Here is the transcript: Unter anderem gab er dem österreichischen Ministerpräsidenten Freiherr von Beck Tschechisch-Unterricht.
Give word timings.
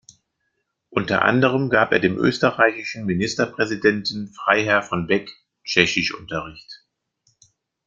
Unter 0.89 1.21
anderem 1.25 1.69
gab 1.69 1.91
er 1.91 1.99
dem 1.99 2.17
österreichischen 2.17 3.05
Ministerpräsidenten 3.05 4.29
Freiherr 4.29 4.81
von 4.81 5.05
Beck 5.05 5.29
Tschechisch-Unterricht. 5.63 6.83